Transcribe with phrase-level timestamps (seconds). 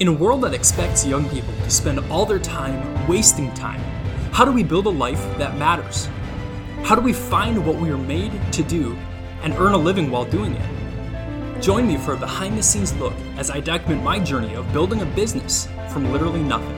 [0.00, 3.80] In a world that expects young people to spend all their time wasting time,
[4.30, 6.08] how do we build a life that matters?
[6.84, 8.96] How do we find what we are made to do
[9.42, 11.60] and earn a living while doing it?
[11.60, 15.02] Join me for a behind the scenes look as I document my journey of building
[15.02, 16.76] a business from literally nothing.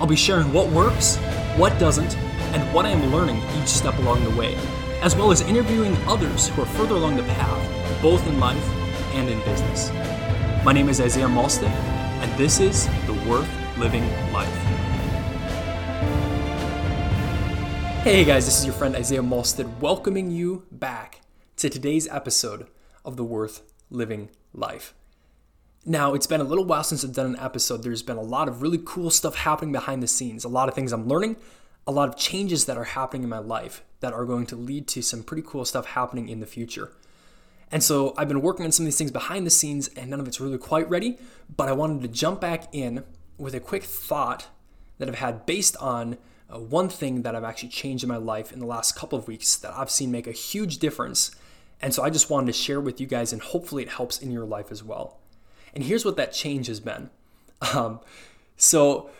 [0.00, 1.18] I'll be sharing what works,
[1.56, 2.16] what doesn't,
[2.52, 4.56] and what I am learning each step along the way,
[5.02, 8.68] as well as interviewing others who are further along the path, both in life
[9.14, 9.92] and in business.
[10.64, 13.48] My name is Isaiah Malstead, and this is The Worth
[13.78, 14.54] Living Life.
[18.02, 21.22] Hey guys, this is your friend Isaiah Malstead welcoming you back
[21.56, 22.66] to today's episode
[23.06, 24.92] of The Worth Living Life.
[25.86, 27.82] Now, it's been a little while since I've done an episode.
[27.82, 30.74] There's been a lot of really cool stuff happening behind the scenes, a lot of
[30.74, 31.36] things I'm learning,
[31.86, 34.88] a lot of changes that are happening in my life that are going to lead
[34.88, 36.92] to some pretty cool stuff happening in the future.
[37.72, 40.20] And so I've been working on some of these things behind the scenes, and none
[40.20, 41.18] of it's really quite ready.
[41.56, 43.04] But I wanted to jump back in
[43.38, 44.48] with a quick thought
[44.98, 46.18] that I've had based on
[46.52, 49.28] uh, one thing that I've actually changed in my life in the last couple of
[49.28, 51.30] weeks that I've seen make a huge difference.
[51.80, 54.30] And so I just wanted to share with you guys, and hopefully it helps in
[54.30, 55.18] your life as well.
[55.72, 57.10] And here's what that change has been.
[57.74, 58.00] Um,
[58.56, 59.10] so,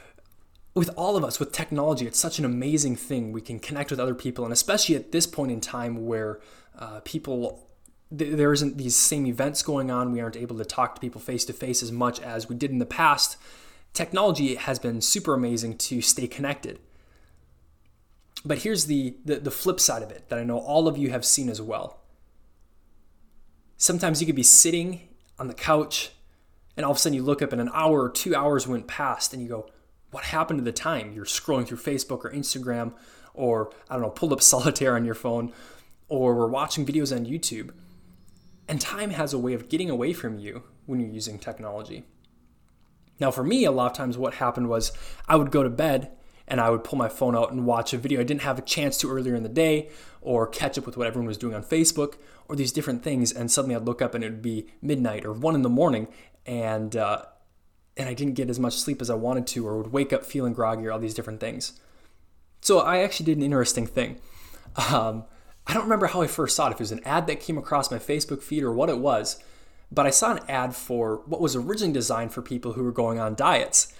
[0.74, 3.32] with all of us, with technology, it's such an amazing thing.
[3.32, 6.40] We can connect with other people, and especially at this point in time where
[6.78, 7.68] uh, people
[8.10, 10.10] there isn't these same events going on.
[10.10, 12.70] We aren't able to talk to people face to face as much as we did
[12.70, 13.36] in the past.
[13.92, 16.80] Technology has been super amazing to stay connected.
[18.44, 21.10] But here's the, the, the flip side of it that I know all of you
[21.10, 22.00] have seen as well.
[23.76, 25.08] Sometimes you could be sitting
[25.38, 26.10] on the couch
[26.76, 28.86] and all of a sudden you look up and an hour or two hours went
[28.86, 29.68] past and you go,
[30.10, 31.12] What happened to the time?
[31.12, 32.92] You're scrolling through Facebook or Instagram
[33.34, 35.52] or I don't know, pulled up solitaire on your phone
[36.08, 37.70] or we're watching videos on YouTube
[38.70, 42.04] and time has a way of getting away from you when you're using technology.
[43.18, 44.92] Now, for me, a lot of times what happened was
[45.28, 46.12] I would go to bed
[46.46, 48.62] and I would pull my phone out and watch a video I didn't have a
[48.62, 49.88] chance to earlier in the day,
[50.20, 52.14] or catch up with what everyone was doing on Facebook,
[52.48, 53.32] or these different things.
[53.32, 56.06] And suddenly I'd look up and it would be midnight or one in the morning,
[56.46, 57.22] and uh,
[57.96, 60.24] and I didn't get as much sleep as I wanted to, or would wake up
[60.24, 61.80] feeling groggy, or all these different things.
[62.60, 64.20] So I actually did an interesting thing.
[64.92, 65.24] Um,
[65.70, 67.56] I don't remember how I first saw it, if it was an ad that came
[67.56, 69.40] across my Facebook feed or what it was,
[69.92, 73.20] but I saw an ad for what was originally designed for people who were going
[73.20, 73.92] on diets.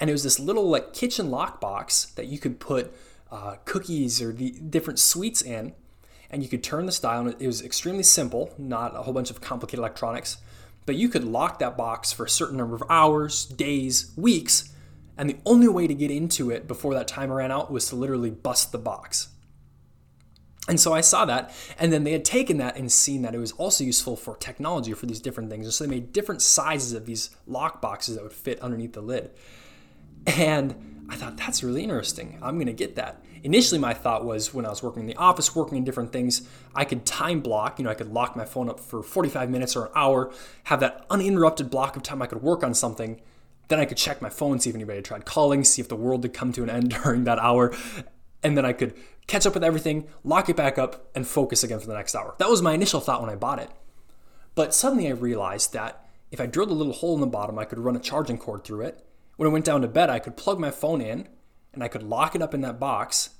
[0.00, 2.92] And it was this little like kitchen lockbox that you could put
[3.30, 5.74] uh, cookies or the different sweets in,
[6.28, 7.28] and you could turn this dial.
[7.28, 10.38] It was extremely simple, not a whole bunch of complicated electronics,
[10.86, 14.74] but you could lock that box for a certain number of hours, days, weeks,
[15.16, 17.94] and the only way to get into it before that timer ran out was to
[17.94, 19.28] literally bust the box.
[20.68, 23.38] And so I saw that, and then they had taken that and seen that it
[23.38, 25.66] was also useful for technology for these different things.
[25.66, 29.00] And so they made different sizes of these lock boxes that would fit underneath the
[29.00, 29.30] lid.
[30.24, 32.38] And I thought, that's really interesting.
[32.40, 33.24] I'm going to get that.
[33.42, 36.48] Initially, my thought was when I was working in the office, working in different things,
[36.76, 37.80] I could time block.
[37.80, 40.32] You know, I could lock my phone up for 45 minutes or an hour,
[40.64, 43.20] have that uninterrupted block of time I could work on something.
[43.66, 45.96] Then I could check my phone, see if anybody had tried calling, see if the
[45.96, 47.74] world had come to an end during that hour.
[48.44, 48.94] And then I could
[49.26, 52.34] catch up with everything, lock it back up, and focus again for the next hour.
[52.38, 53.70] That was my initial thought when I bought it.
[54.54, 57.64] But suddenly I realized that if I drilled a little hole in the bottom, I
[57.64, 59.04] could run a charging cord through it.
[59.36, 61.28] When I went down to bed, I could plug my phone in
[61.72, 63.30] and I could lock it up in that box.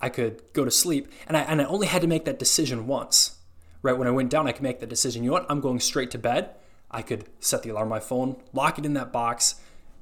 [0.00, 1.12] I could go to sleep.
[1.26, 3.38] And I, and I only had to make that decision once.
[3.82, 5.22] Right when I went down, I could make that decision.
[5.22, 5.46] You know what?
[5.50, 6.50] I'm going straight to bed.
[6.90, 9.54] I could set the alarm on my phone, lock it in that box,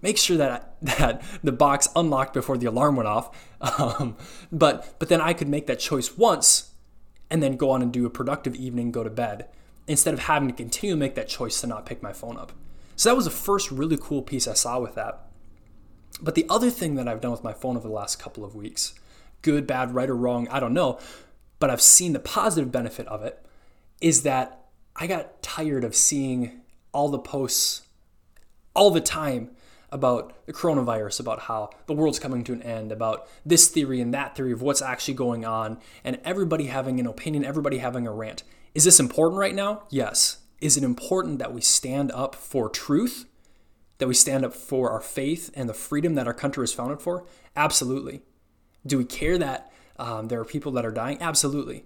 [0.03, 3.37] make sure that that the box unlocked before the alarm went off.
[3.61, 4.17] Um,
[4.53, 6.73] but but then I could make that choice once,
[7.31, 9.49] and then go on and do a productive evening, go to bed,
[9.87, 12.53] instead of having to continue to make that choice to not pick my phone up.
[12.97, 15.27] So that was the first really cool piece I saw with that.
[16.21, 18.57] But the other thing that I've done with my phone over the last couple of
[18.57, 18.95] weeks,
[19.43, 20.99] good, bad, right or wrong, I don't know,
[21.61, 23.45] but I've seen the positive benefit of it,
[24.01, 24.67] is that
[24.97, 26.61] I got tired of seeing
[26.93, 27.83] all the posts
[28.75, 29.51] all the time
[29.91, 34.13] about the coronavirus, about how the world's coming to an end, about this theory and
[34.13, 38.13] that theory of what's actually going on, and everybody having an opinion, everybody having a
[38.13, 38.43] rant.
[38.75, 39.85] Is this important right now?
[39.91, 40.39] Yes.
[40.61, 43.27] Is it important that we stand up for truth?
[43.99, 47.01] That we stand up for our faith and the freedom that our country was founded
[47.01, 47.25] for?
[47.57, 48.23] Absolutely.
[48.87, 51.19] Do we care that um, there are people that are dying?
[51.21, 51.85] Absolutely.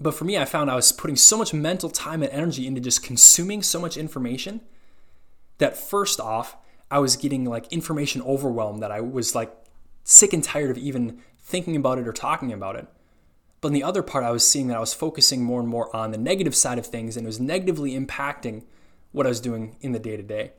[0.00, 2.80] But for me, I found I was putting so much mental time and energy into
[2.80, 4.62] just consuming so much information
[5.58, 6.56] that first off,
[6.90, 9.54] I was getting like information overwhelmed that I was like
[10.04, 12.86] sick and tired of even thinking about it or talking about it.
[13.60, 15.94] But in the other part, I was seeing that I was focusing more and more
[15.94, 18.64] on the negative side of things and it was negatively impacting
[19.12, 20.52] what I was doing in the day to day.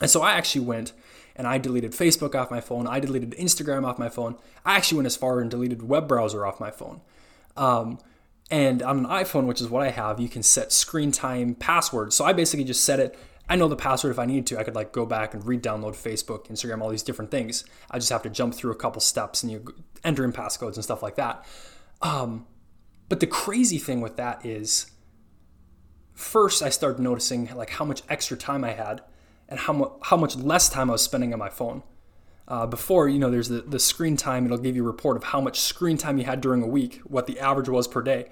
[0.00, 0.92] And so I actually went
[1.34, 2.86] and I deleted Facebook off my phone.
[2.86, 4.36] I deleted Instagram off my phone.
[4.64, 7.00] I actually went as far and deleted web browser off my phone.
[7.56, 7.98] Um,
[8.50, 12.12] and on an iPhone, which is what I have, you can set screen time password.
[12.12, 13.18] So I basically just set it.
[13.48, 14.58] I know the password if I needed to.
[14.58, 17.64] I could like go back and re-download Facebook, Instagram, all these different things.
[17.90, 20.84] I just have to jump through a couple steps and you enter in passcodes and
[20.84, 21.44] stuff like that.
[22.02, 22.46] Um,
[23.08, 24.90] but the crazy thing with that is,
[26.14, 29.02] first I started noticing like how much extra time I had
[29.48, 31.84] and how, mu- how much less time I was spending on my phone.
[32.48, 35.24] Uh, before, you know, there's the, the screen time, it'll give you a report of
[35.24, 38.28] how much screen time you had during a week, what the average was per day.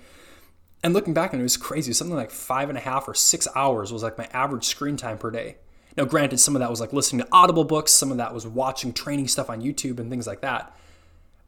[0.84, 1.94] And looking back, and it was crazy.
[1.94, 5.16] Something like five and a half or six hours was like my average screen time
[5.16, 5.56] per day.
[5.96, 8.46] Now, granted, some of that was like listening to Audible books, some of that was
[8.46, 10.76] watching training stuff on YouTube and things like that.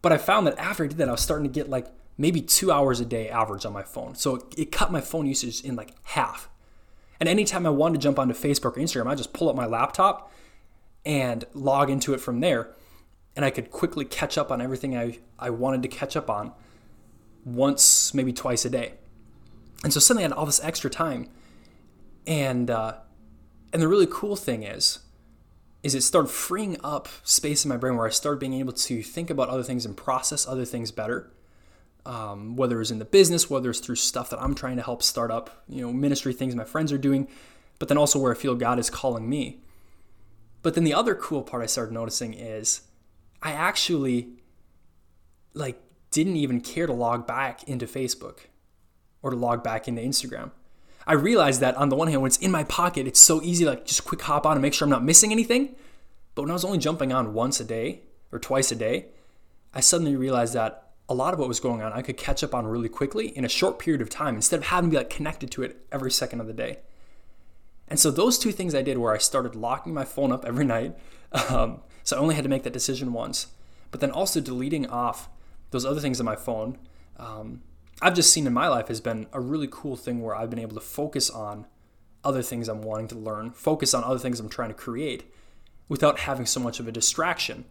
[0.00, 1.86] But I found that after I did that, I was starting to get like
[2.16, 4.14] maybe two hours a day average on my phone.
[4.14, 6.48] So it cut my phone usage in like half.
[7.20, 9.66] And anytime I wanted to jump onto Facebook or Instagram, I just pull up my
[9.66, 10.32] laptop
[11.04, 12.70] and log into it from there.
[13.34, 16.52] And I could quickly catch up on everything I, I wanted to catch up on
[17.44, 18.94] once, maybe twice a day.
[19.84, 21.28] And so suddenly I had all this extra time.
[22.26, 22.96] And uh,
[23.72, 25.00] and the really cool thing is,
[25.82, 29.02] is it started freeing up space in my brain where I started being able to
[29.02, 31.30] think about other things and process other things better
[32.06, 35.02] um, whether it's in the business, whether it's through stuff that I'm trying to help
[35.02, 37.26] start up, you know, ministry things my friends are doing,
[37.78, 39.60] but then also where I feel God is calling me.
[40.62, 42.82] But then the other cool part I started noticing is
[43.42, 44.28] I actually
[45.52, 45.80] like
[46.12, 48.38] didn't even care to log back into Facebook
[49.26, 50.52] or to log back into Instagram.
[51.04, 53.64] I realized that on the one hand, when it's in my pocket, it's so easy,
[53.64, 55.74] like just quick hop on and make sure I'm not missing anything.
[56.36, 59.06] But when I was only jumping on once a day or twice a day,
[59.74, 62.54] I suddenly realized that a lot of what was going on I could catch up
[62.54, 65.10] on really quickly in a short period of time instead of having to be like
[65.10, 66.78] connected to it every second of the day.
[67.88, 70.64] And so those two things I did where I started locking my phone up every
[70.76, 70.96] night.
[71.48, 73.48] Um, so I only had to make that decision once,
[73.90, 75.28] but then also deleting off
[75.72, 76.78] those other things on my phone.
[77.16, 77.62] Um,
[78.02, 80.58] I've just seen in my life has been a really cool thing where I've been
[80.58, 81.66] able to focus on
[82.22, 85.32] other things I'm wanting to learn, focus on other things I'm trying to create
[85.88, 87.64] without having so much of a distraction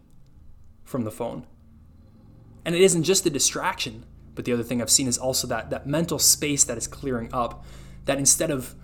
[0.84, 1.46] from the phone.
[2.64, 5.70] And it isn't just the distraction, but the other thing I've seen is also that
[5.70, 7.64] that mental space that is clearing up.
[8.06, 8.74] That instead of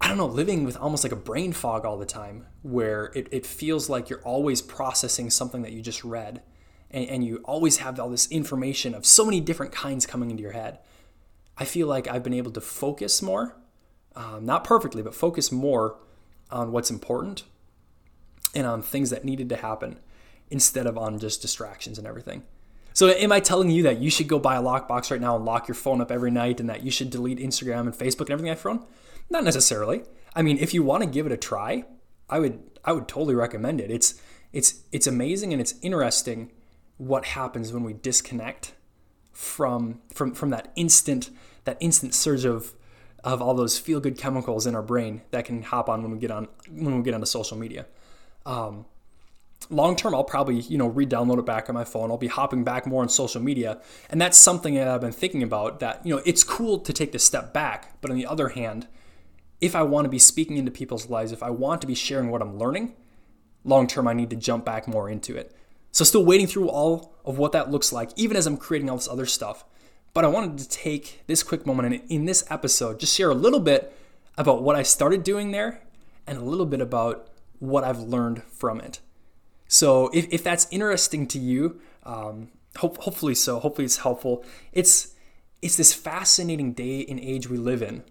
[0.00, 3.28] I don't know, living with almost like a brain fog all the time, where it,
[3.30, 6.42] it feels like you're always processing something that you just read,
[6.92, 10.42] and, and you always have all this information of so many different kinds coming into
[10.42, 10.78] your head.
[11.56, 13.56] I feel like I've been able to focus more,
[14.16, 15.96] um, not perfectly, but focus more
[16.50, 17.44] on what's important
[18.54, 19.98] and on things that needed to happen
[20.50, 22.42] instead of on just distractions and everything.
[22.94, 25.46] So, am I telling you that you should go buy a lockbox right now and
[25.46, 28.30] lock your phone up every night and that you should delete Instagram and Facebook and
[28.30, 28.84] everything on your phone?
[29.30, 30.02] Not necessarily.
[30.34, 31.84] I mean, if you want to give it a try,
[32.28, 33.90] I would I would totally recommend it.
[33.90, 34.20] It's
[34.52, 36.50] it's it's amazing and it's interesting
[37.02, 38.74] what happens when we disconnect
[39.32, 41.30] from from from that instant
[41.64, 42.74] that instant surge of
[43.24, 46.18] of all those feel good chemicals in our brain that can hop on when we
[46.18, 47.86] get on when we get onto social media.
[48.46, 48.86] Um,
[49.70, 52.10] long term i'll probably you know re-download it back on my phone.
[52.10, 53.80] I'll be hopping back more on social media.
[54.08, 57.10] And that's something that i've been thinking about that you know it's cool to take
[57.10, 58.00] this step back.
[58.00, 58.86] But on the other hand
[59.60, 62.30] if i want to be speaking into people's lives if i want to be sharing
[62.30, 62.94] what i'm learning
[63.62, 65.54] long term i need to jump back more into it
[65.92, 68.96] so still waiting through all of what that looks like even as i'm creating all
[68.96, 69.64] this other stuff
[70.12, 73.34] but i wanted to take this quick moment and in this episode just share a
[73.34, 73.96] little bit
[74.36, 75.82] about what i started doing there
[76.26, 77.28] and a little bit about
[77.60, 78.98] what i've learned from it
[79.72, 83.58] so if, if that's interesting to you, um, hope, hopefully so.
[83.58, 84.44] Hopefully it's helpful.
[84.70, 85.14] It's
[85.62, 88.02] it's this fascinating day and age we live in,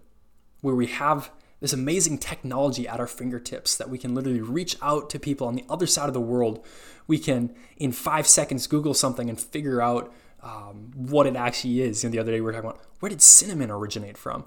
[0.60, 1.30] where we have
[1.62, 5.54] this amazing technology at our fingertips that we can literally reach out to people on
[5.54, 6.62] the other side of the world.
[7.06, 12.02] We can, in five seconds, Google something and figure out um, what it actually is.
[12.02, 14.44] You know, the other day we were talking about where did cinnamon originate from?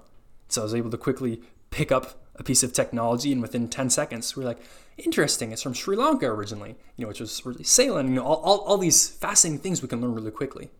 [0.48, 3.88] So I was able to quickly pick up a piece of technology, and within 10
[3.88, 4.58] seconds, we're like,
[4.98, 8.42] interesting, it's from Sri Lanka originally, you know, which was really Ceylon, you know, all,
[8.42, 10.70] all, all these fascinating things we can learn really quickly.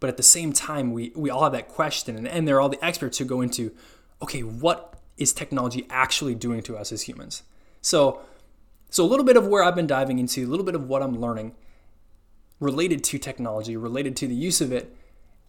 [0.00, 2.60] But at the same time, we, we all have that question, and, and there are
[2.60, 3.72] all the experts who go into,
[4.20, 7.42] okay, what is technology actually doing to us as humans?
[7.80, 8.20] So,
[8.90, 11.02] so a little bit of where I've been diving into, a little bit of what
[11.02, 11.54] I'm learning
[12.60, 14.96] related to technology, related to the use of it,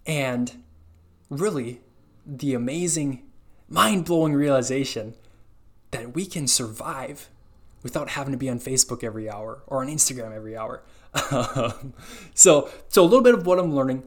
[0.05, 0.63] and
[1.29, 1.81] really
[2.25, 3.23] the amazing
[3.67, 5.15] mind blowing realization
[5.91, 7.29] that we can survive
[7.81, 10.83] without having to be on Facebook every hour or on Instagram every hour.
[12.33, 14.03] so, so a little bit of what I'm learning,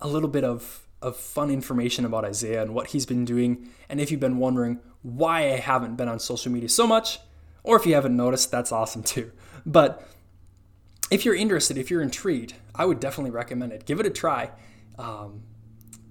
[0.00, 3.68] a little bit of, of fun information about Isaiah and what he's been doing.
[3.88, 7.20] And if you've been wondering why I haven't been on social media so much,
[7.62, 9.32] Or if you haven't noticed, that's awesome too.
[9.66, 10.06] But
[11.10, 13.86] if you're interested, if you're intrigued, I would definitely recommend it.
[13.86, 14.50] Give it a try.
[14.98, 15.44] Um,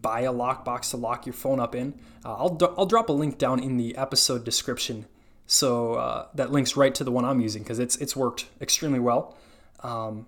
[0.01, 1.93] buy a lockbox to lock your phone up in.
[2.25, 5.05] Uh, I'll, I'll drop a link down in the episode description.
[5.45, 8.99] So uh, that links right to the one I'm using because it's, it's worked extremely
[8.99, 9.37] well.
[9.81, 10.25] Um,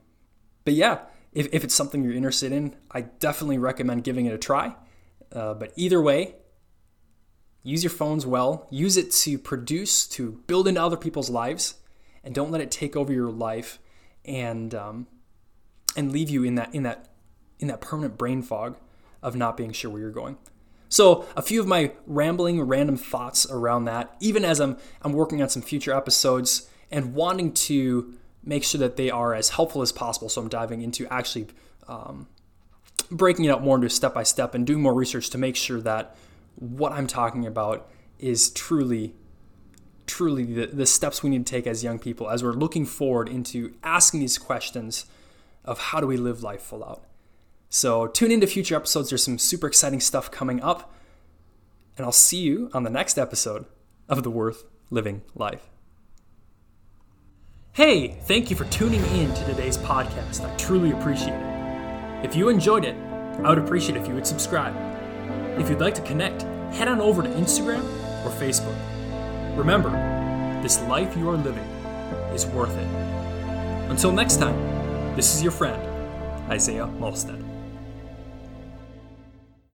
[0.63, 0.99] but yeah,
[1.35, 4.75] if, if it's something you're interested in, I definitely recommend giving it a try.
[5.31, 6.35] Uh, but either way,
[7.61, 8.67] use your phones well.
[8.71, 11.75] Use it to produce, to build into other people's lives,
[12.23, 13.79] and don't let it take over your life
[14.23, 15.07] and um,
[15.95, 17.09] and leave you in that in that
[17.59, 18.77] in that permanent brain fog
[19.21, 20.37] of not being sure where you're going.
[20.87, 25.41] So, a few of my rambling, random thoughts around that, even as I'm I'm working
[25.41, 28.13] on some future episodes and wanting to
[28.45, 30.29] make sure that they are as helpful as possible.
[30.29, 31.47] So, I'm diving into actually
[31.87, 32.27] um,
[33.11, 35.81] breaking it out more into step by step and doing more research to make sure
[35.81, 36.15] that
[36.55, 39.13] what I'm talking about is truly,
[40.07, 43.29] truly the, the steps we need to take as young people as we're looking forward
[43.29, 45.05] into asking these questions
[45.63, 47.03] of how do we live life full out.
[47.69, 49.09] So tune into future episodes.
[49.09, 50.93] There's some super exciting stuff coming up.
[51.97, 53.65] And I'll see you on the next episode
[54.09, 55.74] of The Worth Living Life.
[57.75, 60.49] Hey, thank you for tuning in to today's podcast.
[60.49, 62.25] I truly appreciate it.
[62.25, 62.95] If you enjoyed it,
[63.43, 64.73] I would appreciate if you would subscribe.
[65.59, 67.83] If you'd like to connect, head on over to Instagram
[68.25, 68.77] or Facebook.
[69.57, 69.89] Remember,
[70.63, 71.65] this life you are living
[72.33, 72.87] is worth it.
[73.89, 74.55] Until next time,
[75.17, 75.81] this is your friend,
[76.49, 77.54] Isaiah Malstead.